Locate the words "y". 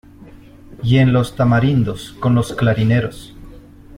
0.81-0.97